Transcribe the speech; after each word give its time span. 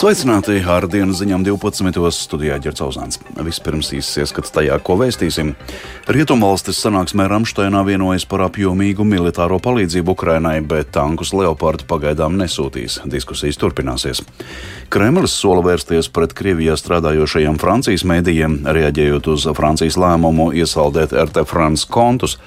Sveicināti 0.00 0.54
ar 0.64 0.86
dienas 0.88 1.18
ziņām 1.20 1.42
12. 1.44 2.00
studijā 2.16 2.54
Ģercauzāns. 2.64 3.18
Vispirms 3.44 3.90
īsts 3.92 4.16
ieskats 4.22 4.54
tajā, 4.54 4.78
ko 4.80 4.94
vēstīsim. 4.96 5.50
Rietumvalstis 6.08 6.78
sanāksmē 6.80 7.26
Ramšteinā 7.28 7.82
vienojas 7.84 8.24
par 8.24 8.46
apjomīgu 8.46 9.04
militāro 9.04 9.58
palīdzību 9.60 10.14
Ukrainai, 10.16 10.54
bet 10.64 10.94
tankus 10.96 11.34
Leopardu 11.36 11.84
pagaidām 11.90 12.38
nesūtīs. 12.40 12.96
Diskusijas 13.12 13.60
turpināsies. 13.60 14.22
Kremlis 14.88 15.34
sola 15.36 15.60
vērsties 15.66 16.08
pret 16.08 16.32
Krievijā 16.32 16.78
strādājošajiem 16.80 17.60
Francijas 17.60 18.06
mēdījiem, 18.08 18.56
reaģējot 18.72 19.28
uz 19.34 19.44
Francijas 19.54 20.00
lēmumu 20.00 20.48
iesaldēt 20.56 21.12
RT 21.26 21.44
France 21.44 21.84
kontus. 21.92 22.38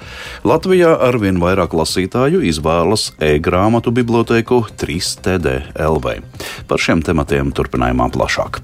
Latvijā 0.42 0.90
arvien 1.06 1.38
vairāk 1.38 1.78
lasītāju 1.78 2.42
izvēlas 2.50 3.12
e-grāmatu 3.22 3.94
bibliotēku 3.94 4.64
3TD 4.82 5.56
LV. 5.86 6.18
Par 6.66 6.82
šiem 6.82 7.06
tematiem 7.06 7.43
turpinājumā 7.52 8.08
plašāk. 8.14 8.62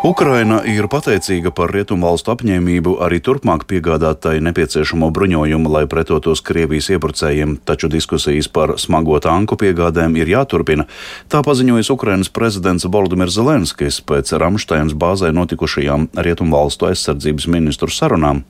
Ukraina 0.00 0.62
ir 0.64 0.86
pateicīga 0.88 1.50
par 1.52 1.74
rietumvalstu 1.76 2.32
apņēmību 2.32 2.94
arī 3.04 3.18
turpmāk 3.20 3.66
piegādāt 3.68 4.22
tai 4.24 4.38
nepieciešamo 4.40 5.10
bruņojumu, 5.12 5.68
lai 5.68 5.82
pretotos 5.92 6.40
Krievijas 6.40 6.88
iebrucējiem, 6.94 7.58
taču 7.68 7.90
diskusijas 7.92 8.48
par 8.48 8.72
smago 8.80 9.18
tanku 9.20 9.58
piegādēm 9.60 10.16
ir 10.16 10.30
jāturpina. 10.32 10.86
Tā 11.28 11.42
paziņojas 11.44 11.92
Ukrainas 11.92 12.32
prezidents 12.32 12.88
Volodimirs 12.88 13.36
Zelenskis 13.36 14.00
pēc 14.00 14.32
Ramšteinas 14.40 14.96
bāzē 14.96 15.34
notikušajām 15.36 16.08
rietumvalstu 16.16 16.88
aizsardzības 16.88 17.50
ministru 17.52 17.92
sarunām. 17.92 18.40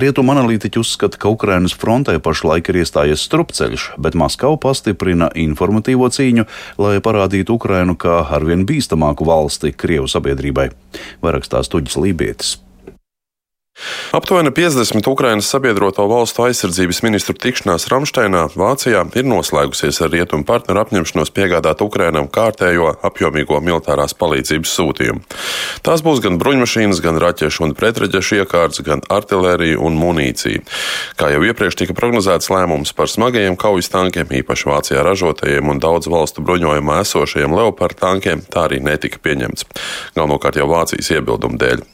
Rietumu 0.00 0.32
analītiķi 0.32 0.80
uzskata, 0.80 1.20
ka 1.20 1.28
Ukrainas 1.28 1.76
frontē 1.76 2.16
pašlaik 2.24 2.72
ir 2.72 2.80
iestājies 2.86 3.28
strupceļš, 3.28 3.90
bet 4.00 4.16
Maskava 4.16 4.56
pastiprina 4.56 5.28
informatīvo 5.36 6.08
cīņu, 6.08 6.48
lai 6.80 6.96
parādītu 7.04 7.60
Ukrainu 7.60 8.00
kā 8.00 8.22
arvien 8.32 8.64
bīstamāku 8.64 9.28
valsti 9.28 9.76
Krievu 9.76 10.08
sabiedrībai. 10.08 10.70
Vairāk 11.24 11.48
stāsta 11.48 11.76
Tuģis 11.76 11.98
Lībietis. 12.02 12.56
Aptuveni 14.12 14.50
50 14.50 15.08
Ukrainas 15.08 15.50
sabiedroto 15.50 16.06
valstu 16.08 16.46
aizsardzības 16.46 17.02
ministru 17.04 17.34
tikšanās 17.36 17.84
Ramsteinā, 17.92 18.46
Vācijā, 18.56 19.02
ir 19.12 19.26
noslēgusies 19.28 20.00
ar 20.00 20.14
rietumu 20.14 20.46
partneru 20.48 20.80
apņemšanos 20.80 21.32
piegādāt 21.36 21.82
Ukrainam 21.84 22.30
kārtējo 22.32 22.94
apjomīgo 23.04 23.60
militārās 23.60 24.16
palīdzības 24.16 24.72
sūtījumu. 24.78 25.20
Tās 25.84 26.04
būs 26.06 26.22
gan 26.24 26.38
bruņmašīnas, 26.40 27.02
gan 27.04 27.20
raķešu 27.20 27.66
un 27.66 27.74
pretraķešu 27.76 28.38
iekārtas, 28.40 28.80
gan 28.86 29.04
artilērija 29.12 29.76
un 29.84 30.00
munīcija. 30.00 30.64
Kā 31.20 31.28
jau 31.34 31.44
iepriekš 31.44 31.76
tika 31.82 31.98
prognozēts 31.98 32.48
lēmums 32.48 32.96
par 32.96 33.12
smagajiem 33.12 33.60
kaujas 33.60 33.92
tankiem, 33.92 34.32
īpaši 34.40 34.70
Vācijā 34.72 35.04
ražotajiem 35.04 35.68
un 35.68 35.84
daudz 35.84 36.08
valstu 36.08 36.40
bruņojumā 36.46 37.02
esošajiem 37.04 37.58
Leopard 37.60 38.00
tankiem, 38.00 38.40
tā 38.40 38.64
arī 38.70 38.80
netika 38.80 39.20
pieņemts. 39.20 39.68
Galvenokārt 40.16 40.62
jau 40.62 40.70
Vācijas 40.72 41.12
iebildumu 41.18 41.60
dēļ. 41.60 41.84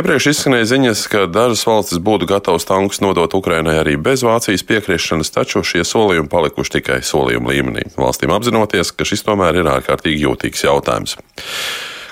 Iepriekš 0.00 0.32
izskanēja 0.32 0.72
ziņas, 0.72 1.06
ka 1.10 1.26
dažas 1.30 1.64
valstis 1.66 2.00
būtu 2.02 2.28
gatavas 2.30 2.66
tankus 2.68 3.02
nodot 3.02 3.34
Ukrainai 3.34 3.76
arī 3.82 3.96
bez 4.00 4.22
Vācijas 4.26 4.64
piekrišanas, 4.66 5.32
taču 5.34 5.64
šie 5.66 5.84
solījumi 5.86 6.30
palikuši 6.30 6.78
tikai 6.78 7.00
solījuma 7.06 7.52
līmenī. 7.52 7.88
Valstīm 7.98 8.32
apzinoties, 8.34 8.94
ka 8.94 9.06
šis 9.08 9.26
tomēr 9.26 9.60
ir 9.60 9.70
ārkārtīgi 9.74 10.26
jūtīgs 10.28 10.66
jautājums. 10.68 11.18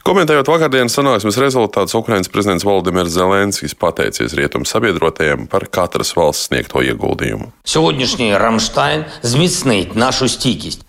Komentējot 0.09 0.49
vakardienas 0.49 0.95
sanāksmes 0.97 1.37
rezultātus, 1.37 1.93
Ukrainas 1.99 2.31
prezidents 2.33 2.65
Valdemirs 2.65 3.11
Zelenskis 3.13 3.75
pateicies 3.77 4.33
rietumu 4.33 4.65
sabiedrotajiem 4.65 5.45
par 5.53 5.67
katras 5.69 6.15
valsts 6.17 6.47
sniegto 6.49 6.81
ieguldījumu. 6.81 7.51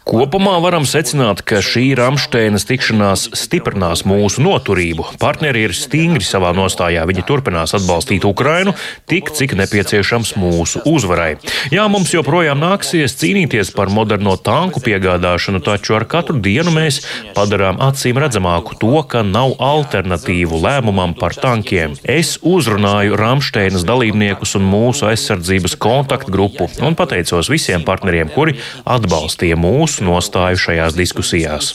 Kopumā 0.08 0.54
varam 0.64 0.88
secināt, 0.88 1.44
ka 1.44 1.60
šī 1.60 1.90
Ramšteinas 2.00 2.64
tikšanās 2.70 3.26
stiprinās 3.36 4.06
mūsu 4.08 4.40
noturību. 4.46 5.10
Partneri 5.20 5.66
ir 5.68 5.76
stingri 5.76 6.24
savā 6.24 6.54
nostājā. 6.56 7.04
Viņi 7.12 7.28
turpinās 7.28 7.76
atbalstīt 7.76 8.24
Ukrainu 8.24 8.72
tik, 9.12 9.34
cik 9.36 9.58
nepieciešams 9.60 10.32
mūsu 10.40 10.86
uzvarai. 10.88 11.34
Jā, 11.76 11.90
mums 11.92 12.16
joprojām 12.16 12.64
nāksies 12.64 13.20
cīnīties 13.20 13.76
par 13.76 13.92
moderno 13.92 14.38
tanku 14.40 14.80
piegādāšanu, 14.88 15.60
taču 15.68 16.00
ar 16.00 16.08
katru 16.08 16.40
dienu 16.40 16.72
mēs 16.80 17.04
padarām 17.36 17.84
acīm 17.84 18.24
redzamāku 18.24 18.80
to, 18.80 18.96
ka 19.10 19.24
nav 19.26 19.56
alternatīvu 19.64 20.62
lēmumam 20.64 21.16
par 21.18 21.36
tankiem. 21.38 21.96
Es 22.04 22.38
uzrunāju 22.46 23.18
Ramšteinas 23.20 23.86
dalībniekus 23.88 24.56
un 24.60 24.68
mūsu 24.70 25.10
aizsardzības 25.10 25.76
kontaktgrupu 25.82 26.70
un 26.86 26.98
pateicos 27.00 27.50
visiem 27.52 27.86
partneriem, 27.88 28.32
kuri 28.36 28.58
atbalstīja 28.86 29.58
mūsu 29.60 30.06
nostāju 30.08 30.62
šajās 30.68 30.98
diskusijās. 31.00 31.74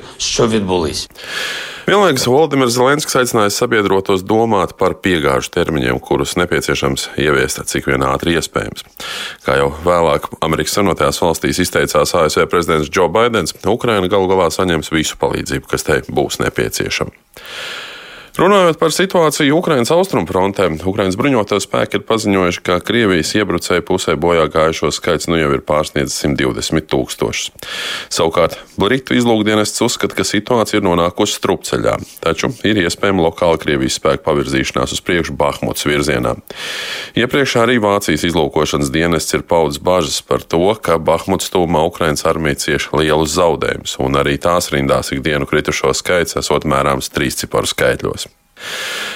Vienlaikus 1.85 2.25
Valdemirs 2.33 2.79
Zelenskis 2.79 3.19
aicināja 3.21 3.51
sabiedrotos 3.53 4.23
domāt 4.25 4.71
par 4.81 4.95
piegāžu 5.05 5.51
termiņiem, 5.53 5.99
kurus 6.01 6.33
nepieciešams 6.41 7.11
ieviest 7.21 7.61
cik 7.69 7.91
vien 7.91 8.07
ātri 8.09 8.39
iespējams. 8.39 8.87
Kā 9.45 9.59
jau 9.61 9.69
vēlāk 9.85 10.31
Amerikas 10.41 10.79
Savienotajās 10.79 11.21
valstīs 11.21 11.61
izteicās 11.61 12.15
ASV 12.17 12.47
prezidents 12.49 12.89
Joe 12.89 13.11
Bidenis, 13.13 13.53
Ukraina 13.69 14.09
galu 14.09 14.33
galā 14.33 14.49
saņems 14.55 14.89
visu 14.97 15.21
palīdzību, 15.21 15.69
kas 15.69 15.85
tai 15.85 16.01
būs 16.09 16.41
nepieciešama. 16.41 17.13
Runājot 18.35 18.81
par 18.81 18.91
situāciju 18.91 19.61
Ukraiņas 19.61 19.93
austrumfrontē, 19.95 20.65
Ukraiņas 20.91 21.15
bruņoto 21.15 21.55
spēki 21.63 22.01
ir 22.01 22.03
paziņojuši, 22.09 22.63
ka 22.67 22.81
Krievijas 22.83 23.29
iebrucēju 23.39 23.85
pusē 23.87 24.17
bojā 24.19 24.49
gājušo 24.51 24.91
skaits 24.91 25.29
nu 25.31 25.39
jau 25.39 25.53
ir 25.55 25.63
pārsniedzis 25.63 26.17
120 26.25 26.89
tūkstošus. 26.91 27.53
Savukārt 28.11 28.57
Britu 28.75 29.15
izlūkdienests 29.15 29.85
uzskata, 29.87 30.19
ka 30.19 30.27
situācija 30.27 30.81
ir 30.81 30.87
nonākusi 30.89 31.39
strupceļā, 31.39 31.95
taču 32.27 32.51
ir 32.67 32.81
iespējama 32.83 33.23
lokāla 33.29 33.61
Krievijas 33.63 34.01
spēku 34.01 34.27
pavirzīšanās 34.27 34.97
uz 34.99 35.05
priekšu 35.07 35.39
Bahmutas 35.39 35.87
virzienā. 35.87 36.35
Iepriekš 37.15 37.55
arī 37.63 37.79
Vācijas 37.87 38.27
izlūkošanas 38.33 38.91
dienests 38.91 39.39
ir 39.39 39.47
paudzis 39.47 39.79
bažas 39.79 40.19
par 40.27 40.43
to, 40.43 40.65
ka 40.83 40.99
Bahmutas 40.99 41.55
tūmā 41.55 41.87
Ukraiņas 41.87 42.27
armija 42.35 42.59
cieš 42.67 42.91
lielus 42.99 43.39
zaudējumus, 43.39 43.95
un 44.03 44.19
arī 44.19 44.41
tās 44.43 44.73
rindās 44.75 45.15
ikdienu 45.15 45.47
kritušo 45.47 45.95
skaits 45.95 46.35
esot 46.43 46.67
mērāms 46.67 47.15
trīs 47.15 47.39
ciparu 47.39 47.71
skaitļos. 47.71 48.24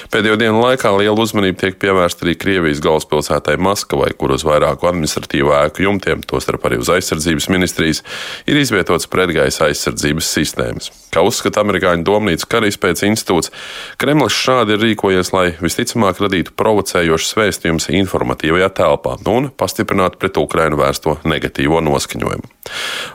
Pēdējo 0.08 0.38
dienu 0.40 0.62
laikā 0.62 0.88
liela 0.96 1.20
uzmanība 1.20 1.60
tiek 1.64 1.74
pievērsta 1.82 2.24
arī 2.24 2.32
Krievijas 2.40 2.80
galvaspilsētai 2.84 3.58
Maskavai, 3.60 4.14
kur 4.16 4.32
uz 4.32 4.44
vairāku 4.46 4.88
administratīvu 4.88 5.52
ēku 5.52 5.84
jumtiem, 5.84 6.22
tostarp 6.24 6.64
arī 6.64 6.78
uz 6.80 6.88
aizsardzības 6.94 7.50
ministrijas, 7.52 8.00
ir 8.48 8.56
izvietotas 8.56 9.08
pretgaisa 9.12 9.66
aizsardzības 9.68 10.30
sistēmas. 10.38 10.88
Kā 11.12 11.22
uzskata 11.24 11.62
amerikāņu 11.64 12.04
domnīcas 12.04 12.48
karaizpētes 12.48 13.04
institūts, 13.08 13.52
Kremlis 14.00 14.36
šādi 14.36 14.76
ir 14.76 14.82
rīkojies, 14.84 15.32
lai 15.32 15.46
visticamāk 15.60 16.20
radītu 16.20 16.52
provocējošus 16.56 17.36
vēstījumus 17.38 17.88
informatīvajā 18.00 18.68
telpā 18.80 19.16
un 19.28 19.48
pastiprinātu 19.56 20.20
pret 20.20 20.40
Ukrainu 20.40 20.80
vērsto 20.80 21.16
negatīvo 21.28 21.80
noskaņojumu. 21.84 22.48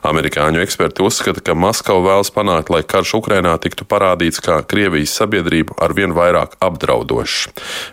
Amerikāņu 0.09 0.61
eksperti 0.63 1.05
uzskata, 1.05 1.41
ka 1.45 1.57
Maskava 1.57 2.01
vēlas 2.07 2.33
panākt, 2.33 2.71
lai 2.73 2.81
karš 2.81 3.15
Ukrainā 3.19 3.53
tiktu 3.61 3.85
parādīts 3.89 4.41
kā 4.43 4.57
Krievijas 4.65 5.13
sabiedrību 5.19 5.77
arvien 5.77 6.15
vairāk 6.17 6.22
apdraudošs. 6.31 7.49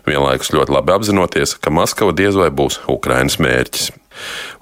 Vienlaikus 0.06 0.54
ļoti 0.54 0.76
labi 0.76 0.94
apzinoties, 0.96 1.56
ka 1.58 1.74
Maskava 1.74 2.14
diez 2.16 2.38
vai 2.38 2.50
būs 2.54 2.80
Ukrainas 2.88 3.40
mērķis. 3.42 3.90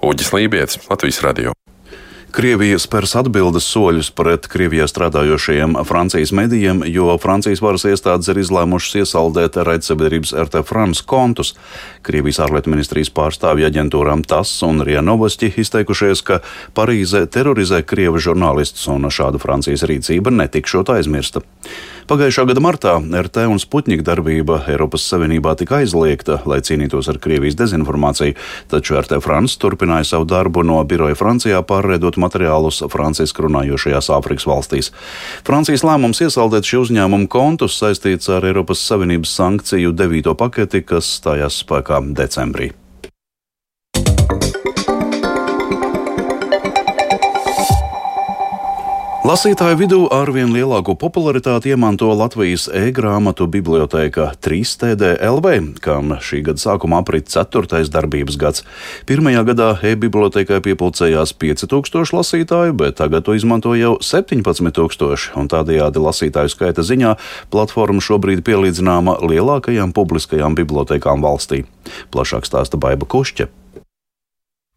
Uģis 0.01 0.33
Lībijams, 0.33 0.79
Latvijas 0.89 1.23
Radio. 1.25 1.55
Krievija 2.29 2.77
spērs 2.77 3.15
atbildes 3.17 3.65
soļus 3.73 4.11
pret 4.13 4.45
Krievijā 4.51 4.85
strādājošajiem 4.85 5.79
Francijas 5.89 6.29
medijiem, 6.37 6.83
jo 6.85 7.15
Francijas 7.17 7.61
varas 7.65 7.87
iestādes 7.89 8.29
ir 8.29 8.37
izlēmušas 8.43 8.99
iesaldēt 9.01 9.57
raidsabiedrības 9.65 10.35
RT 10.45 10.61
France 10.69 11.01
kontus. 11.09 11.55
Krievijas 12.05 12.37
ārlietu 12.45 12.69
ministrijas 12.69 13.09
pārstāvji 13.17 13.65
aģentūrām 13.71 14.21
TAS 14.29 14.51
un 14.67 14.83
RIA 14.85 15.01
Novosti 15.01 15.49
izteikušies, 15.57 16.21
ka 16.21 16.43
Parīze 16.77 17.25
terorizē 17.33 17.81
Krievu 17.81 18.21
žurnālistus 18.21 18.85
un 18.93 19.09
šāda 19.09 19.41
Francijas 19.41 19.87
rīcība 19.89 20.29
netikšot 20.29 20.93
aizmirsta. 20.99 21.41
Pagājušā 22.09 22.47
gada 22.49 22.61
martā 22.65 22.95
RT 22.97 23.43
un 23.53 23.59
Sputņika 23.61 24.01
darbība 24.01 24.55
Eiropas 24.71 25.03
Savienībā 25.11 25.51
tika 25.59 25.77
aizliegta, 25.83 26.39
lai 26.49 26.57
cīnītos 26.65 27.05
ar 27.11 27.19
Krievijas 27.21 27.53
dezinformāciju, 27.59 28.33
taču 28.71 28.97
RT 28.97 29.19
France 29.21 29.59
turpināja 29.61 30.07
savu 30.15 30.25
darbu 30.25 30.63
no 30.65 30.79
biroja 30.89 31.13
Francijā 31.19 31.61
pārveidot 31.69 32.17
materiālus 32.17 32.81
franciski 32.89 33.45
runājošajās 33.45 34.09
Āfrikas 34.17 34.49
valstīs. 34.49 34.89
Francijas 35.45 35.85
lēmums 35.85 36.25
iesaldēt 36.25 36.65
šī 36.65 36.81
uzņēmuma 36.81 37.29
kontus 37.29 37.77
saistīts 37.77 38.33
ar 38.33 38.49
Eiropas 38.49 38.81
Savienības 38.89 39.37
sankciju 39.43 39.93
devīto 39.93 40.33
paketi, 40.33 40.81
kas 40.81 41.13
stājās 41.21 41.61
spēkā 41.61 42.01
decembrī. 42.17 42.73
Lasītāju 49.19 49.75
vidū 49.75 49.97
arvien 50.15 50.53
lielāko 50.55 50.93
popularitāti 50.95 51.73
iemanto 51.73 52.07
Latvijas 52.15 52.69
e-grāmatu 52.71 53.49
biblioteka 53.51 54.29
3TDLV, 54.39 55.51
kam 55.83 56.13
šī 56.23 56.39
gada 56.47 56.63
sākumā 56.63 57.01
aprit 57.03 57.27
ceturtais 57.27 57.91
darbības 57.91 58.37
gads. 58.39 58.63
Pirmajā 59.11 59.43
gadā 59.51 59.67
e-bibliotekai 59.91 60.61
piepildījās 60.63 61.35
5000 61.35 62.15
lasītāju, 62.15 62.77
bet 62.79 62.95
tagad 63.03 63.27
to 63.27 63.35
izmanto 63.35 63.75
jau 63.75 63.97
17000, 63.99 65.35
un 65.35 65.51
tādējādi 65.51 66.07
lasītāju 66.07 66.55
skaita 66.55 66.87
ziņā 66.87 67.17
platforma 67.51 67.99
šobrīd 67.99 68.45
pielīdzināma 68.47 69.19
lielākajām 69.19 69.91
publiskajām 69.99 70.55
bibliotekām 70.55 71.19
valstī. 71.27 71.65
Plašāk 72.15 72.47
stāsta 72.47 72.79
Baiba 72.79 73.03
Kušķa. 73.03 73.51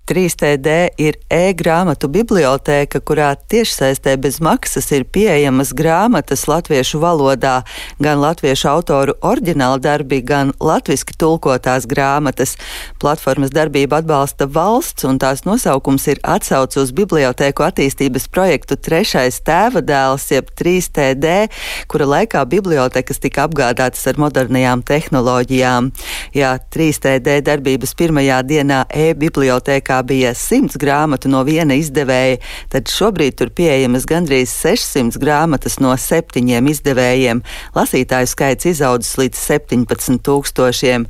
3TD 0.03 0.99
ir 0.99 1.15
e-grāmatu 1.31 2.09
bibliotēka, 2.11 2.99
kurā 3.07 3.29
tiešsaistē 3.39 4.17
bez 4.19 4.41
maksas 4.43 4.89
ir 4.91 5.05
pieejamas 5.07 5.71
grāmatas 5.79 6.49
latviešu 6.51 6.99
valodā, 6.99 7.61
gan 8.03 8.19
latviešu 8.19 8.67
autoru 8.67 9.15
oriģināla 9.23 9.79
darbi, 9.85 10.19
gan 10.27 10.51
latviski 10.59 11.15
tulkotās 11.15 11.87
grāmatas. 11.87 12.57
Platformas 12.99 13.55
darbību 13.55 14.01
atbalsta 14.01 14.49
valsts, 14.51 15.07
un 15.07 15.21
tās 15.23 15.45
nosaukums 15.47 16.09
ir 16.11 16.19
atsauc 16.27 16.75
uz 16.83 16.91
bibliotēku 16.99 17.63
attīstības 17.69 18.27
projektu 18.35 18.75
Trešais 18.75 19.39
tēva 19.47 19.85
dēls, 19.87 20.27
jeb 20.35 20.51
3TD, 20.59 21.47
kura 21.87 22.11
laikā 22.17 22.43
bibliotekas 22.51 23.23
tika 23.23 23.47
apgādātas 23.47 24.03
ar 24.11 24.19
modernajām 24.19 24.83
tehnoloģijām. 24.83 25.93
Jā, 26.35 26.57
3TD 26.75 27.39
darbības 27.47 27.95
pirmajā 28.03 28.43
dienā 28.51 28.83
e-bibliotēkā 28.91 29.92
laikā 29.93 30.07
bija 30.07 30.33
100 30.35 30.79
grāmatu 30.81 31.29
no 31.29 31.43
viena 31.45 31.75
izdevēja, 31.75 32.41
tad 32.71 32.89
šobrīd 32.89 33.37
tur 33.37 33.51
pieejamas 33.51 34.07
gandrīz 34.07 34.51
600 34.51 35.21
grāmatas 35.21 35.79
no 35.81 35.93
septiņiem 35.97 36.67
izdevējiem. 36.73 37.43
Lasītāju 37.75 38.27
skaits 38.27 38.67
izaudzis 38.67 39.19
līdz 39.19 39.37
17 39.39 40.23
tūkstošiem. 40.25 41.07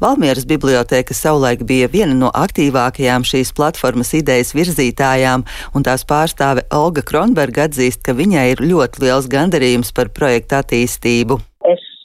Valmieras 0.00 0.44
biblioteka 0.44 1.14
savulaik 1.14 1.62
bija 1.64 1.88
viena 1.88 2.14
no 2.14 2.30
aktīvākajām 2.34 3.24
šīs 3.24 3.54
platformas 3.54 4.12
idejas 4.14 4.52
virzītājām, 4.54 5.46
un 5.72 5.86
tās 5.86 6.04
pārstāve 6.04 6.66
Olga 6.74 7.02
Kronberga 7.06 7.68
atzīst, 7.68 8.02
ka 8.02 8.12
viņai 8.12 8.50
ir 8.56 8.64
ļoti 8.66 9.06
liels 9.06 9.30
gandarījums 9.30 9.94
par 9.94 10.10
projektu 10.10 10.58
attīstību. 10.60 11.40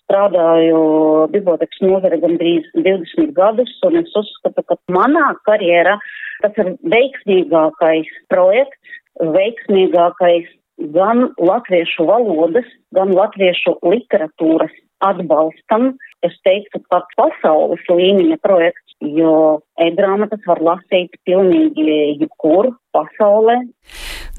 Strādāju 0.10 0.80
bibliotekas 1.30 1.84
nozare 1.86 2.18
gandrīz 2.18 2.66
20 2.74 3.30
gadus, 3.38 3.70
un 3.86 4.00
es 4.02 4.16
uzskatu, 4.18 4.66
ka 4.66 4.80
manā 4.90 5.28
karjerā 5.46 6.00
Tas 6.40 6.56
ir 6.62 6.70
veiksmīgākais 6.88 8.12
projekts, 8.32 9.00
veiksmīgākais 9.20 10.48
gan 10.96 11.26
latviešu 11.36 12.06
valodas, 12.08 12.68
gan 12.96 13.12
latviešu 13.12 13.76
literatūras 13.84 14.72
atbalstam. 15.04 15.92
Es 16.24 16.36
teiktu, 16.48 16.80
pat 16.92 17.12
pasaules 17.20 17.84
līmeņa 17.92 18.40
projekts, 18.44 18.96
jo 19.04 19.60
e-grāmatas 19.84 20.44
var 20.48 20.64
lasīt 20.64 21.20
pilnīgi 21.28 22.00
jebkur 22.24 22.72
pasaulē. 22.96 23.60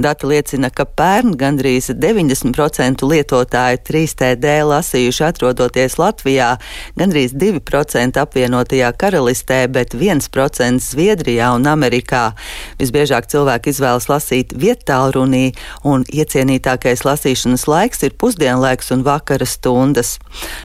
Dati 0.00 0.24
liecina, 0.24 0.70
ka 0.72 0.86
pērn 0.96 1.34
gandrīz 1.36 1.90
90% 1.92 3.02
lietotāju 3.04 3.80
3TD 3.84 4.52
lasījuši 4.64 5.24
atrodoties 5.26 5.98
Latvijā, 6.00 6.54
gandrīz 6.96 7.34
2% 7.36 8.16
apvienotajā 8.22 8.88
karalistē, 8.96 9.58
bet 9.68 9.92
1% 9.92 10.80
Zviedrijā 10.80 11.50
un 11.52 11.68
Amerikā. 11.68 12.22
Visbiežāk 12.80 13.28
cilvēki 13.28 13.74
izvēlas 13.74 14.08
lasīt 14.08 14.54
vietālrunī, 14.56 15.50
un 15.84 16.06
iecienītākais 16.08 17.04
lasīšanas 17.04 17.66
laiks 17.68 18.00
ir 18.08 18.16
pusdienlaiks 18.16 18.88
un 18.96 19.04
vakara 19.04 19.44
stundas. 19.44 20.14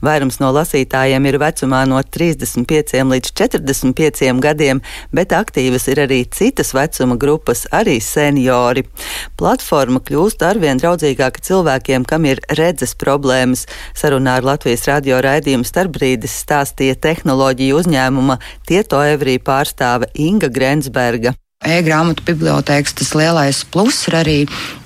Vairums 0.00 0.40
no 0.40 0.54
lasītājiem 0.56 1.28
ir 1.28 1.40
vecumā 1.44 1.82
no 1.92 2.00
35 2.00 3.04
līdz 3.12 3.36
45 3.36 4.40
gadiem, 4.48 4.80
bet 5.12 5.36
aktīvas 5.36 5.90
ir 5.92 6.06
arī 6.08 6.24
citas 6.24 6.72
vecuma 6.72 7.20
grupas, 7.20 7.66
arī 7.68 8.00
seniori. 8.00 8.88
Platforma 9.38 10.02
kļūst 10.02 10.44
arvien 10.46 10.80
draudzīgāka 10.82 11.42
cilvēkiem, 11.48 12.04
kam 12.08 12.28
ir 12.28 12.42
redzes 12.58 12.96
problēmas. 12.98 13.66
Sarunā 13.96 14.38
ar 14.40 14.46
Latvijas 14.50 14.86
radio 14.90 15.22
raidījumu 15.24 15.66
starpbrīdis 15.68 16.36
stāstīja 16.44 16.98
tehnoloģiju 17.08 17.80
uzņēmuma 17.82 18.40
Tieto 18.68 19.02
Evrī 19.06 19.38
pārstāve 19.42 20.12
Inga 20.14 20.52
Grensberga. 20.52 21.36
E-grāmatu 21.64 22.22
bibliotēkas 22.26 22.94
tas 22.98 23.14
lielais 23.16 23.62
pluss 23.72 24.04
ir 24.10 24.16
arī, 24.18 24.36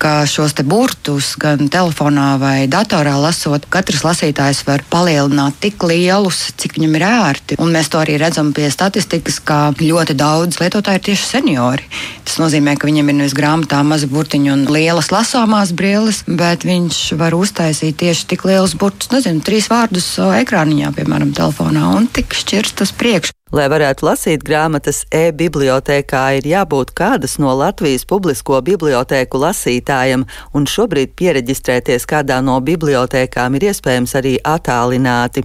ka 0.01 0.23
šos 0.31 0.55
te 0.57 0.63
burtus 0.65 1.33
gan 1.41 1.67
telefonā 1.73 2.37
vai 2.41 2.69
datorā 2.71 3.17
lasot, 3.21 3.67
katrs 3.75 4.05
lasītājs 4.07 4.63
var 4.69 4.85
palielināt 4.93 5.59
tik 5.61 5.83
lielus, 5.83 6.39
cik 6.57 6.79
viņam 6.79 6.95
ir 6.97 7.05
ērti. 7.09 7.59
Un 7.61 7.75
mēs 7.75 7.91
to 7.91 7.99
arī 8.01 8.21
redzam 8.23 8.53
pie 8.57 8.71
statistikas, 8.73 9.41
ka 9.43 9.75
ļoti 9.77 10.15
daudz 10.15 10.61
lietotāju 10.63 11.03
ir 11.03 11.07
tieši 11.11 11.29
seniori. 11.35 11.91
Tas 12.25 12.39
nozīmē, 12.41 12.77
ka 12.79 12.89
viņam 12.89 13.11
ir 13.11 13.19
nevis 13.19 13.37
grāmatā 13.37 13.83
maza 13.85 14.07
burtiņa 14.11 14.55
un 14.55 14.65
lielas 14.71 15.11
lasāmās 15.11 15.75
brilles, 15.77 16.23
bet 16.31 16.65
viņš 16.69 17.03
var 17.21 17.35
uztaisīt 17.37 17.99
tieši 18.01 18.31
tik 18.31 18.47
lielus 18.47 18.79
burtus, 18.79 19.11
nezinu, 19.11 19.43
trīs 19.43 19.69
vārdus 19.73 20.15
ekrāniņā, 20.23 20.95
piemēram, 20.97 21.35
telefonā, 21.35 21.91
un 21.99 22.09
tik 22.15 22.39
šķirstas 22.39 22.95
priekš. 22.95 23.35
Lai 23.51 23.65
varētu 23.67 24.07
lasīt 24.07 24.45
grāmatas 24.47 25.01
e-bibliotēkā, 25.11 26.21
ir 26.39 26.45
jābūt 26.47 26.93
kādas 26.95 27.35
no 27.43 27.51
Latvijas 27.59 28.05
publisko 28.07 28.61
bibliotēku 28.63 29.41
lasītājam, 29.43 30.23
un 30.55 30.69
šobrīd 30.71 31.17
pieregistrēties 31.19 32.07
kādā 32.07 32.39
no 32.47 32.61
bibliotēkām 32.63 33.59
ir 33.59 33.73
iespējams 33.73 34.15
arī 34.21 34.37
attālināti. 34.47 35.43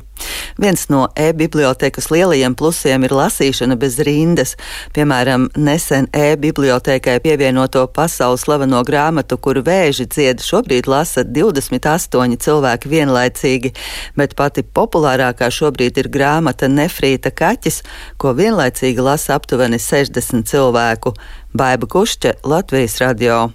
Viens 0.61 0.85
no 0.93 1.07
e-bibliotekas 1.17 2.07
lielajiem 2.13 2.53
plusiem 2.55 3.03
ir 3.03 3.13
lasīšana 3.17 3.75
bez 3.81 3.97
rindas. 4.05 4.53
Piemēram, 4.95 5.49
nesen 5.57 6.05
e-bibliotēkai 6.13 7.17
pievienoto 7.25 7.87
pasaules 7.91 8.45
slaveno 8.45 8.83
grāmatu, 8.87 9.39
kuru 9.41 9.65
vēži 9.65 10.05
dzied, 10.13 10.45
šobrīd 10.45 10.87
lasa 10.87 11.25
28 11.25 12.37
cilvēki 12.45 12.93
vienlaicīgi, 12.93 13.73
bet 14.15 14.37
pati 14.37 14.63
populārākā 14.63 15.49
šobrīd 15.51 15.99
ir 16.05 16.13
grāmata 16.13 16.69
Nefrīta 16.71 17.33
kaķis, 17.35 17.81
ko 18.17 18.35
vienlaicīgi 18.37 19.03
lasa 19.03 19.35
aptuveni 19.39 19.81
60 19.81 20.47
cilvēku. 20.51 21.15
Baiba 21.55 21.87
Kušķe, 21.87 22.39
Latvijas 22.43 22.99
radio. 23.03 23.45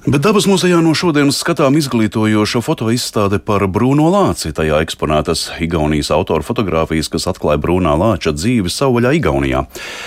Bet 0.00 0.22
dabas 0.24 0.46
muzejā 0.48 0.78
no 0.80 0.94
šodienas 0.96 1.36
skatām 1.42 1.74
izglītojoša 1.76 2.62
fotoizstāde 2.64 3.36
par 3.44 3.66
Brūno 3.68 4.06
Lāci. 4.08 4.48
Tajā 4.56 4.78
eksponētas 4.80 5.42
Igaunijas 5.60 6.08
autora 6.16 6.40
fotogrāfijas, 6.40 7.10
kas 7.12 7.28
atklāja 7.28 7.60
Brūnā 7.60 7.92
Lāča 8.00 8.32
dzīvi 8.32 8.72
savvaļā 8.72 9.12
Igaunijā. 9.18 9.60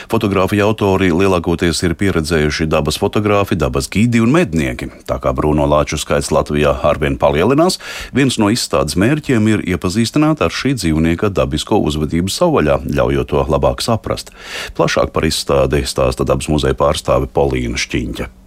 Fotogrāfija 0.09 0.65
autori 0.65 1.11
lielākoties 1.13 1.83
ir 1.85 1.93
pieredzējuši 2.01 2.65
dabas 2.73 2.97
fotografi, 2.97 3.53
dabas 3.53 3.85
gidi 3.93 4.17
un 4.25 4.33
mednieki. 4.33 4.89
Tā 5.05 5.21
kā 5.21 5.29
Brūno 5.29 5.69
Lāču 5.69 6.01
skaits 6.01 6.33
Latvijā 6.33 6.73
arvien 6.89 7.21
palielinās, 7.21 7.77
viens 8.17 8.41
no 8.41 8.49
izstādes 8.49 8.97
mērķiem 8.97 9.53
ir 9.53 9.67
iepazīstināt 9.77 10.41
ar 10.41 10.49
šī 10.49 10.73
dzīvnieka 10.73 11.29
dabisko 11.29 11.77
uzvedību 11.85 12.33
savvaļā, 12.33 12.81
ļaujot 12.89 13.29
to 13.29 13.45
labāk 13.45 13.85
saprast. 13.85 14.33
Plašāk 14.73 15.13
par 15.13 15.29
izstādi 15.29 15.85
stāsta 15.85 16.25
dabas 16.25 16.49
muzeja 16.49 16.81
pārstāve 16.81 17.29
Polīna 17.29 17.77
Šķiņķa 17.77 18.42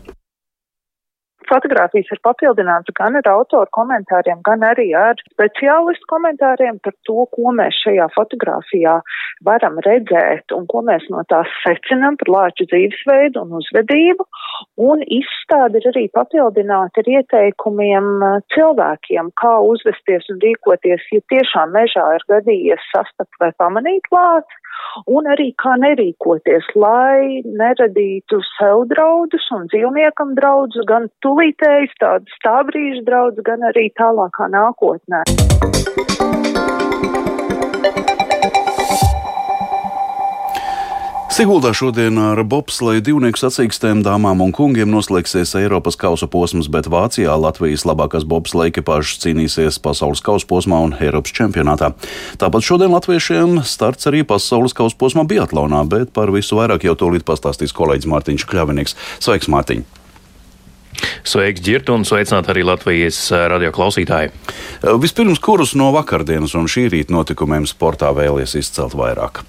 fotogrāfijas 1.51 2.11
ir 2.15 2.21
papildināts 2.27 2.93
gan 2.99 3.19
ar 3.21 3.29
autoru 3.33 3.69
komentāriem, 3.77 4.43
gan 4.47 4.65
arī 4.67 4.89
ar 4.99 5.21
speciālistu 5.33 6.09
komentāriem 6.11 6.81
par 6.85 6.95
to, 7.09 7.27
ko 7.35 7.55
mēs 7.59 7.79
šajā 7.85 8.09
fotogrāfijā 8.17 8.97
varam 9.47 9.81
redzēt 9.87 10.55
un 10.57 10.67
ko 10.71 10.83
mēs 10.87 11.07
no 11.13 11.23
tās 11.31 11.51
secinam 11.65 12.19
par 12.21 12.33
lāču 12.37 12.69
dzīvesveidu 12.71 13.45
un 13.45 13.57
uzvedību. 13.61 14.27
Un 14.91 15.03
izstāde 15.19 15.81
ir 15.81 15.91
arī 15.93 16.07
papildināta 16.17 17.03
ar 17.03 17.11
ieteikumiem 17.17 18.13
uh, 18.21 18.39
cilvēkiem, 18.55 19.33
kā 19.41 19.55
uzvesties 19.71 20.31
un 20.33 20.41
rīkoties, 20.45 21.05
ja 21.13 21.25
tiešām 21.33 21.75
mežā 21.77 22.07
ir 22.17 22.29
gadījies 22.33 22.91
sastapt 22.95 23.43
vai 23.43 23.53
pamanīt 23.61 24.09
lāci 24.15 24.66
un 25.07 25.29
arī 25.33 25.51
kā 25.63 25.77
nerīkoties, 25.83 26.71
lai 26.79 27.43
neradītu 27.45 28.41
sev 28.55 28.87
draudus 28.93 29.47
un 29.57 29.69
dzīvniekam 29.73 30.35
draudus, 30.39 30.87
gan 30.89 31.11
tulītējs, 31.27 31.97
tādu 32.03 32.39
stābrīžu 32.39 33.05
draudus, 33.09 33.45
gan 33.47 33.67
arī 33.73 33.89
tālākā 34.01 34.51
nākotnē. 34.57 35.25
Siguldā 41.37 41.75
šodien 41.77 42.17
ar 42.17 42.39
bobsleju 42.49 43.03
divnieku 43.05 43.37
sacīkstēm 43.37 43.99
dāmām 44.01 44.41
un 44.41 44.55
kungiem 44.57 44.89
noslēgsies 44.89 45.51
Eiropas 45.61 45.99
kausa 46.01 46.25
posms, 46.33 46.71
bet 46.73 46.87
Vācijā 46.89 47.35
Latvijas 47.37 47.83
labākās 47.85 48.25
bobsleja 48.25 48.73
ekipāžas 48.73 49.19
cīnīsies 49.21 49.77
pasaules 49.85 50.23
kausa 50.25 50.49
posmā 50.49 50.79
un 50.87 50.95
Eiropas 50.97 51.35
čempionātā. 51.37 51.91
Tāpat 52.41 52.65
šodien 52.65 52.95
latviešiem 52.95 53.59
starts 53.69 54.09
arī 54.09 54.23
pasaules 54.25 54.73
kausa 54.73 54.97
posmā 54.97 55.27
Biatlonā, 55.29 55.83
bet 55.85 56.15
par 56.17 56.33
visu 56.33 56.57
vairāk 56.57 56.87
jau 56.89 56.95
tūlīt 57.03 57.27
pastāstīs 57.29 57.77
kolēģis 57.77 58.09
Mārtiņš 58.15 58.47
Kļavinieks. 58.49 58.97
Sveiks, 59.27 59.51
Mārtiņ! 59.53 59.83
Sveiks, 61.21 61.61
Girta, 61.61 61.99
un 61.99 62.09
sveicināt 62.09 62.49
arī 62.49 62.65
Latvijas 62.65 63.19
eh, 63.29 63.45
radio 63.53 63.75
klausītāji. 63.77 64.33
Vispirms, 65.05 65.45
kurus 65.45 65.77
no 65.77 65.91
vakardienas 65.99 66.57
un 66.57 66.65
šī 66.65 66.87
rīta 66.97 67.13
notikumiem 67.13 67.69
sportā 67.69 68.09
vēlies 68.17 68.57
izcelt 68.57 68.97
vairāk? 68.97 69.45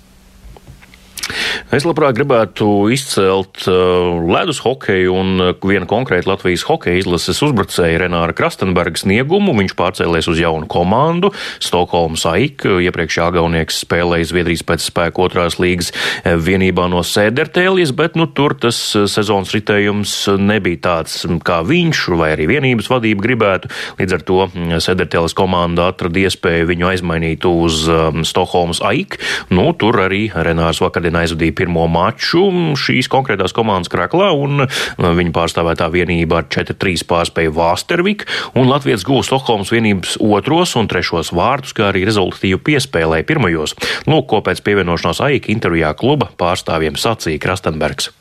Es 1.73 1.83
labprāt 1.83 2.15
gribētu 2.15 2.87
izcelt 2.95 3.65
uh, 3.67 4.15
ledus 4.31 4.61
hokeju 4.63 5.15
un 5.19 5.43
uh, 5.43 5.49
vienu 5.67 5.87
konkrētu 5.89 6.29
Latvijas 6.31 6.63
hokeja 6.69 7.01
izlases 7.01 7.41
uzbrucēju 7.43 7.99
Renāra 8.03 8.35
Krastenberga 8.37 9.01
sniegumu. 9.01 9.55
Viņš 9.57 9.75
pārcēlies 9.77 10.29
uz 10.31 10.39
jaunu 10.39 10.69
komandu 10.71 11.33
Stokholmas 11.63 12.23
AIK. 12.29 12.63
Iepriekšējā 12.87 13.27
gaunieks 13.35 13.81
spēlēja 13.83 14.29
Zviedrijas 14.31 14.63
pēc 14.67 14.85
spēka 14.87 15.25
otrās 15.25 15.59
līgas 15.59 15.91
uh, 15.91 16.37
vienībā 16.39 16.87
no 16.91 17.03
Sēdertēlijas, 17.03 17.91
bet 17.97 18.15
nu, 18.19 18.29
tur 18.31 18.55
tas 18.55 18.79
sezonas 19.11 19.51
ritējums 19.55 20.15
nebija 20.39 20.83
tāds, 20.87 21.19
kā 21.45 21.59
viņš 21.67 22.05
vai 22.17 22.31
arī 22.37 22.47
vienības 22.53 22.87
vadība 22.93 23.25
gribētu. 23.27 23.73
Līdz 23.99 24.17
ar 24.17 24.25
to 24.27 24.39
mm, 24.47 24.79
Sēdertēlijas 24.87 25.35
komanda 25.37 25.89
atrada 25.91 26.23
iespēju 26.23 26.71
viņu 26.71 26.89
aizmainīt 26.93 27.47
uz 27.49 27.83
um, 27.91 28.23
Stokholmas 28.27 28.81
AIK. 28.85 29.19
Nu, 29.51 29.69
tur 29.77 29.99
arī 30.07 30.27
Renārs 30.31 30.81
vakardien 30.83 31.16
aizvadīja 31.21 31.55
pirmo 31.61 31.85
maču 31.91 32.45
šīs 32.77 33.09
konkrētās 33.11 33.55
komandas 33.55 33.91
kraklā, 33.93 34.29
un 34.35 34.65
uh, 34.65 34.81
viņa 34.97 35.33
pārstāvētā 35.35 35.89
vienība 35.93 36.41
ar 36.41 36.49
4-3 36.53 37.05
pārspēja 37.09 37.53
Vāstervik, 37.55 38.27
un 38.57 38.69
Latvijas 38.71 39.05
gūs 39.07 39.31
Stokholmas 39.31 39.73
vienības 39.73 40.17
otros 40.23 40.75
un 40.79 40.89
trešos 40.91 41.33
vārtus, 41.35 41.75
kā 41.77 41.89
arī 41.91 42.05
rezultatīvu 42.07 42.61
piespēlēja 42.69 43.27
pirmajos. 43.27 43.75
Lūk, 44.07 44.29
ko 44.31 44.43
pēc 44.45 44.63
pievienošanās 44.65 45.23
AIK 45.27 45.51
intervijā 45.53 45.91
kluba 45.97 46.31
pārstāvjiem 46.39 46.99
sacīja 46.99 47.41
Krastenbergs. 47.43 48.11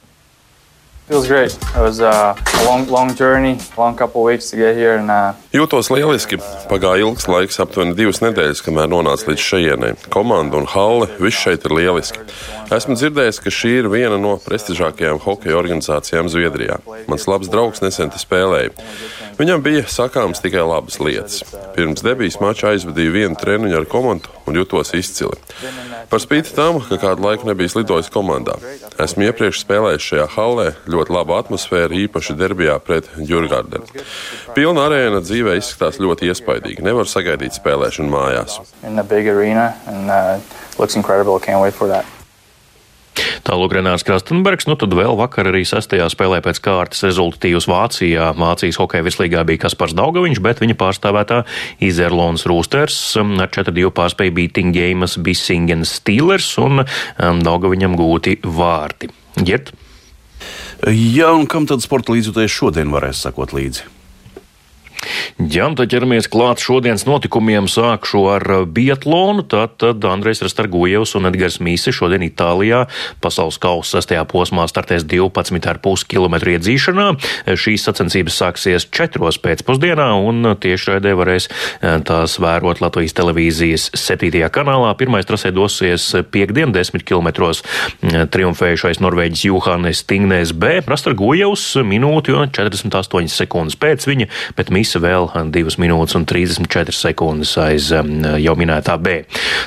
Feels 1.06 1.28
great. 1.28 1.54
It 1.54 1.78
was 1.78 2.00
uh, 2.00 2.34
a 2.34 2.64
long, 2.64 2.88
long 2.88 3.14
journey, 3.14 3.56
long 3.78 3.94
couple 3.94 4.24
weeks 4.24 4.50
to 4.50 4.56
get 4.56 4.74
here. 4.74 4.98
And, 4.98 5.08
uh, 5.08 5.34
Jūtos 5.56 5.88
lieliski. 5.88 6.36
Pagāja 6.68 7.06
ilgs 7.06 7.24
laiks, 7.30 7.56
aptuveni 7.62 7.94
divas 7.96 8.18
nedēļas, 8.20 8.60
kamēr 8.66 8.90
nonāca 8.92 9.30
līdz 9.30 9.40
šejienei. 9.40 9.94
Komanda 10.12 10.58
un 10.60 10.66
halle, 10.68 11.08
viss 11.16 11.40
šeit 11.40 11.64
ir 11.64 11.72
lieliski. 11.78 12.20
Esmu 12.76 12.98
dzirdējis, 12.98 13.40
ka 13.40 13.52
šī 13.54 13.72
ir 13.78 13.88
viena 13.88 14.18
no 14.20 14.34
prestižākajām 14.42 15.22
hokeja 15.24 15.56
organizācijām 15.56 16.28
Zviedrijā. 16.28 16.76
Mans 17.08 17.24
labs 17.30 17.48
draugs 17.48 17.80
nesen 17.80 18.12
te 18.12 18.20
spēlēja. 18.20 18.74
Viņam 19.40 19.64
bija 19.64 19.84
sakāms 19.88 20.42
tikai 20.44 20.64
labas 20.66 21.00
lietas. 21.00 21.42
Pirms 21.76 22.04
debijas 22.04 22.40
mača 22.42 22.74
aizvadīju 22.74 23.16
vienu 23.16 23.40
treniņu 23.40 23.80
ar 23.80 23.88
komandu 23.88 24.32
un 24.48 24.56
jutos 24.56 24.92
izcili. 24.96 25.36
Par 26.10 26.22
spīti 26.22 26.54
tam, 26.56 26.78
ka 26.86 26.98
kādu 27.02 27.24
laiku 27.26 27.48
nebija 27.48 27.72
lidojis 27.76 28.08
komandā. 28.14 28.54
Esmu 29.02 29.26
iepriekš 29.26 29.60
spēlējis 29.64 30.08
šajā 30.10 30.26
hallē, 30.36 30.66
ļoti 30.88 31.14
laba 31.16 31.40
atmosfēra, 31.42 31.98
īpaši 32.06 32.36
derbijā 32.38 32.78
pret 32.80 33.10
Jurgārdenu. 33.18 34.04
Pilna 34.56 34.86
arēna 34.86 35.20
dzīvē 35.46 35.60
izskatās 35.60 36.00
ļoti 36.02 36.30
iespaidīgi. 36.32 36.84
Nevar 36.84 37.06
sagaidīt 37.06 37.54
spēlēšanu 37.54 38.10
mājās. 38.10 38.58
arena, 38.82 39.74
and, 39.86 40.10
uh, 40.10 40.40
looks 40.78 40.96
incredible. 40.96 41.38
Can't 41.38 41.62
wait 41.62 41.74
for 41.74 41.88
that. 41.88 42.04
Tālāk 43.46 43.72
Renārs 43.72 44.04
Krastenbergs, 44.04 44.66
nu 44.66 44.74
tad 44.76 44.92
vēl 44.92 45.14
vakar 45.16 45.48
arī 45.48 45.62
sestajā 45.64 46.04
spēlē 46.12 46.42
pēc 46.44 46.58
kārtas 46.60 47.00
rezultatīvas 47.06 47.68
Vācijā. 47.70 48.34
Vācijas 48.36 48.76
hokeja 48.76 49.06
virslīgā 49.06 49.44
bija 49.46 49.62
Kaspars 49.62 49.94
Daugaviņš, 49.96 50.42
bet 50.44 50.60
viņa 50.60 50.76
pārstāvētā 50.76 51.44
Izerlons 51.80 52.44
Rūsters 52.44 52.98
um, 53.22 53.38
ar 53.40 53.48
4-2 53.48 53.94
pārspēja 53.96 54.34
Beating 54.36 54.76
Games 54.76 55.16
Bissingen 55.16 55.86
Steelers 55.88 56.50
un 56.60 56.82
um, 56.82 57.40
Daugaviņam 57.46 57.96
gūti 57.96 58.36
vārti. 58.44 59.08
Ģert? 59.38 59.72
Jā, 60.92 61.32
un 61.32 61.48
kam 61.48 61.64
tad 61.70 61.80
sporta 61.86 62.12
līdzjutējs 62.12 62.52
šodien 62.52 62.92
varēs 62.92 63.24
sakot 63.24 63.56
līdzi? 63.56 63.95
Tad 65.36 65.92
ķeramies 65.92 66.28
klāt 66.32 66.62
šodienas 66.64 67.04
notikumiem. 67.08 67.68
Sākšu 67.70 68.22
ar 68.32 68.44
uh, 68.48 68.62
biatlonu. 68.64 69.44
Tātad 69.46 70.04
Andrejs 70.08 70.42
Rastargujevs 70.46 71.14
un 71.18 71.28
Edgars 71.30 71.58
Mīsi 71.62 71.92
šodien 71.94 72.24
Itālijā 72.26 72.84
pasaules 73.24 73.58
kausa 73.62 73.98
sastajā 73.98 74.24
posmā 74.30 74.64
startēs 74.70 75.06
12,5 75.08 76.06
km 76.10 76.38
iedzīšanā. 76.56 77.08
Šīs 77.56 77.86
sacensības 77.88 78.40
sāksies 78.42 78.88
4. 78.88 79.32
pēcpusdienā 79.44 80.08
un 80.26 80.52
tiešraidē 80.62 81.14
varēs 81.18 81.48
uh, 81.50 81.98
tās 82.06 82.38
vērot 82.42 82.82
Latvijas 82.84 83.16
televīzijas 83.16 83.90
7. 83.96 84.32
kanālā. 84.52 84.92
Pirmais 84.98 85.28
trasē 85.28 85.52
dosies 85.54 86.08
piekdien 86.32 86.74
10 86.74 87.04
km 87.06 87.30
triumfējušais 88.32 89.00
Norvēģis 89.04 89.46
Juhanes 89.50 90.02
Tingnēs 90.08 90.52
B. 90.56 90.80
Rastargujevs 90.86 91.68
minūti 91.86 92.34
un 92.36 92.50
48 92.54 93.32
sekundes 93.32 93.78
pēc 93.80 94.06
viņa, 94.08 94.28
bet 94.58 94.72
Mīsi 94.74 94.95
vēl 95.02 95.28
2 95.54 95.76
minūtes 95.82 96.16
un 96.18 96.26
34 96.28 96.94
sekundes 96.96 97.54
aiz 97.60 97.90
jau 97.92 98.54
minētā 98.58 98.96
B. 99.02 99.22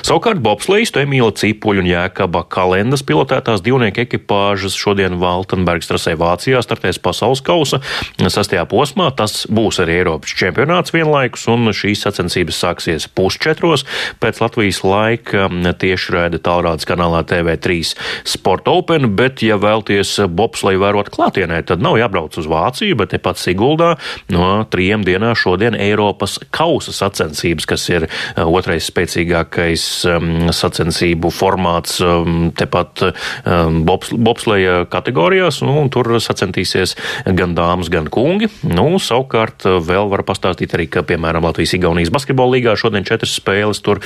Savukārt 0.06 0.40
bobslējas 0.44 0.94
Emīla 1.00 1.32
Cipuļa 1.36 1.82
un 1.82 1.88
Jēkaba 1.90 2.44
Kalendas 2.50 3.04
pilotētās 3.06 3.62
divnieku 3.64 4.04
ekipāžas 4.04 4.76
šodien 4.78 5.18
Valtenbergs 5.20 5.90
trasē 5.90 6.16
Vācijā 6.20 6.60
startēs 6.64 7.00
pasaules 7.02 7.42
kausa 7.44 7.80
sastajā 8.20 8.66
posmā. 8.70 9.10
Tas 9.16 9.44
būs 9.50 9.80
arī 9.82 10.00
Eiropas 10.00 10.34
čempionāts 10.36 10.94
vienlaikus, 10.94 11.46
un 11.52 11.72
šīs 11.74 12.04
sacensības 12.06 12.60
sāksies 12.64 13.08
pusčetros 13.08 13.86
pēc 14.22 14.42
Latvijas 14.42 14.82
laika 14.86 15.48
tiešraida 15.80 16.40
tālrādes 16.44 16.88
kanālā 16.88 17.22
TV3 17.28 17.94
Sport 18.28 18.68
Open, 18.70 19.10
bet, 19.18 19.44
ja 19.46 19.58
vēlties 19.60 20.16
bobsleju 20.28 20.82
vērot 20.82 21.10
klātienē, 21.14 21.62
tad 21.68 21.82
nav 21.84 21.98
jābrauc 22.00 22.36
uz 22.40 22.48
Vāciju, 22.50 22.98
bet 23.00 23.14
tepat 23.14 23.40
Siguldā 23.40 23.94
no 24.32 24.64
trijiem 24.70 25.04
dienā 25.10 25.34
šodien 25.38 25.76
Eiropas 25.78 26.38
kausa 26.54 26.94
sacensības, 26.94 27.66
kas 27.68 27.86
ir 27.90 28.06
uh, 28.06 28.46
otrais 28.46 28.88
spēcīgākais 28.90 29.86
um, 30.10 30.30
sacensību 30.54 31.32
formāts 31.34 31.98
um, 32.04 32.50
tepat 32.56 33.04
um, 33.10 33.82
bobs, 33.88 34.12
bobsleja 34.14 34.84
kategorijās, 34.90 35.60
nu, 35.66 35.76
un 35.82 35.90
tur 35.92 36.12
sacentīsies 36.22 36.96
gan 37.36 37.54
dāmas, 37.58 37.90
gan 37.92 38.08
kungi. 38.12 38.50
Nu, 38.66 38.86
savukārt 39.02 39.66
uh, 39.68 39.78
vēl 39.84 40.10
var 40.12 40.24
pastāstīt 40.28 40.76
arī, 40.76 40.88
ka, 40.92 41.04
piemēram, 41.06 41.46
Latvijas-Igaunijas 41.48 42.12
basketbola 42.14 42.56
līgā 42.56 42.76
šodien 42.78 43.06
četras 43.06 43.36
spēles, 43.40 43.80
tur 43.84 44.00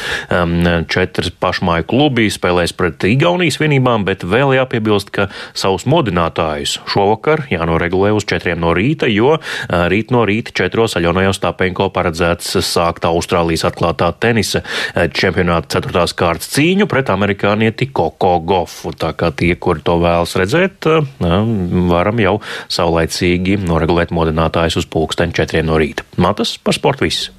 četras 0.90 1.30
pašmāju 1.42 1.86
klubi 1.90 2.28
spēlēs 2.32 2.74
pret 2.76 3.04
Igaunijas 3.08 3.58
vienībām, 3.60 4.04
bet 4.06 4.24
vēl 4.26 4.54
jāpiebilst, 4.58 5.12
ka 5.14 5.28
savus 5.56 5.86
modinātājus 5.90 6.78
šovakar 6.90 7.46
jānoregulē 7.52 8.12
uz 8.16 8.26
četriem 8.28 8.60
no 8.62 8.72
rīta, 8.76 9.08
jo 9.10 9.36
uh, 9.36 9.84
rīt 9.90 10.12
no 10.14 10.24
rīta 10.28 10.54
četros 10.56 10.93
Aļonai 10.98 11.26
Ostāpenko 11.30 11.88
paredzēts 11.94 12.56
sākt 12.64 13.06
Austrālijas 13.08 13.66
atklātā 13.68 14.10
tenisa 14.20 14.64
čempionāta 14.94 15.76
ceturtās 15.76 16.14
kārtas 16.16 16.50
cīņu 16.54 16.88
pret 16.90 17.12
amerikānieti 17.12 17.90
Koko 17.94 18.36
Gofu. 18.44 18.94
Tā 18.96 19.12
kā 19.18 19.30
tie, 19.36 19.54
kuri 19.54 19.84
to 19.84 19.98
vēlas 20.02 20.34
redzēt, 20.40 20.88
varam 21.20 22.24
jau 22.24 22.36
saulaicīgi 22.72 23.60
noregulēt 23.64 24.14
modinātājus 24.14 24.82
uz 24.82 24.90
pulksteņu 24.90 25.40
četriem 25.40 25.70
no 25.70 25.80
rīta. 25.80 26.06
Matas 26.20 26.56
par 26.58 26.76
sportu 26.76 27.08
viss. 27.08 27.30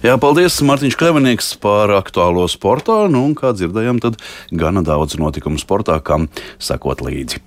Jā, 0.00 0.14
paldies, 0.16 0.56
Mārtiņš 0.64 0.96
Kļavinieks 0.96 1.50
par 1.60 1.92
aktuālo 1.98 2.46
sportā. 2.48 3.02
Nu, 3.12 3.26
kā 3.36 3.52
dzirdējām, 3.52 4.00
tad 4.00 4.16
gana 4.48 4.80
daudz 4.86 5.18
notikumu 5.20 5.60
sportā, 5.60 5.98
kam 6.00 6.30
sekot 6.56 7.04
līdzi. 7.04 7.44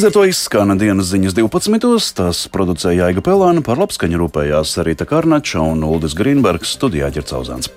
Līdz 0.00 0.06
ar 0.08 0.12
to 0.16 0.22
izskan 0.24 0.72
dienas 0.80 1.10
ziņas 1.10 1.34
12. 1.36 2.14
Tās 2.16 2.38
producēja 2.48 3.10
Jaiga 3.10 3.20
Pelāna, 3.20 3.60
par 3.60 3.76
labskaņu 3.82 4.16
rūpējās 4.22 4.70
Rīta 4.86 5.04
Karnača 5.04 5.60
un 5.60 5.82
Uldis 5.84 6.14
Grīnbergs 6.16 6.70
studijā 6.78 7.10
Ģercauzāns. 7.12 7.68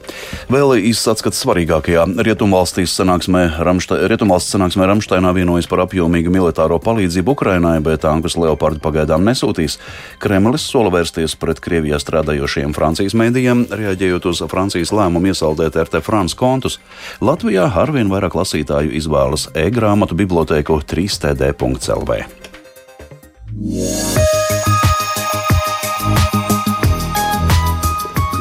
Vēl 0.48 0.72
īsts 0.88 1.10
atskats 1.12 1.42
svarīgākajā 1.44 2.06
rietumvalstīs 2.24 2.94
sanāksmē, 2.96 3.42
Ramšta, 3.68 3.98
rietumvalsts 4.08 4.56
sanāksmē 4.56 4.88
Ramšteinā 4.88 5.34
vienojas 5.36 5.68
par 5.68 5.82
apjomīgu 5.84 6.32
militāro 6.32 6.78
palīdzību 6.86 7.36
Ukrainai, 7.36 7.74
bet 7.84 8.06
tankus 8.06 8.40
Leopardu 8.40 8.80
pagaidām 8.88 9.28
nesūtīs. 9.28 9.76
Kremlis 10.24 10.70
sola 10.72 10.96
vērsties 10.96 11.36
pret 11.36 11.60
Krievijā 11.60 12.00
strādājošiem 12.00 12.72
Francijas 12.72 13.18
mēdījiem, 13.20 13.66
reaģējot 13.68 14.30
uz 14.32 14.46
Francijas 14.48 14.96
lēmumu 14.96 15.34
iesaldēt 15.34 15.76
RT 15.90 16.00
France 16.08 16.40
kontus. 16.40 16.80
Latvijā 17.20 17.68
arvien 17.84 18.08
vairāk 18.08 18.40
lasītāju 18.40 18.96
izvēlas 18.96 19.50
e-grāmatu 19.60 20.16
bibliotēku 20.24 20.80
3td.cl. 20.88 22.13
LV. 22.14 22.44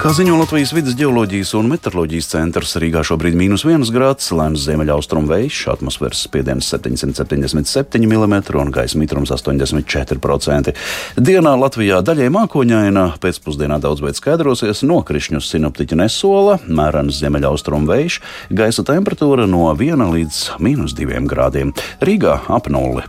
Kā 0.02 0.11
ziņo 0.11 0.35
Latvijas 0.35 0.73
vidas 0.75 0.97
geoloģijas 0.99 1.52
un 1.55 1.69
meteoroloģijas 1.71 2.26
centrs, 2.33 2.73
Rīgā 2.83 3.05
šobrīd 3.07 3.37
ir 3.37 3.38
mīnus 3.38 3.62
1 3.62 3.87
grāds, 3.95 4.33
lēns 4.35 4.64
ziemeļaustrumu 4.67 5.31
vējš, 5.31 5.61
atmosfēras 5.76 6.25
spiediens 6.26 6.67
777 6.75 8.02
mm 8.11 8.35
un 8.59 8.75
gaisa 8.75 8.99
mitrums 8.99 9.31
84%. 9.31 10.75
Dienā 11.23 11.55
Latvijā 11.55 12.02
daļai 12.02 12.33
mākoņaina, 12.35 13.07
pēcpusdienā 13.23 13.79
daudz 13.79 14.02
vietā 14.02 14.19
skaidrosies, 14.19 14.83
nokrišņus 14.91 15.55
sinoptiķi 15.55 16.02
nesola, 16.02 16.59
mērens 16.67 17.23
ziemeļaustrumu 17.23 17.95
vējš, 17.95 18.19
gaisa 18.50 18.83
temperatūra 18.91 19.47
no 19.47 19.69
1 19.71 20.02
līdz 20.19 20.45
2 20.59 21.26
grādiem. 21.31 21.71
Rīgā 22.02 22.41
ap 22.50 22.67
nulli. 22.75 23.07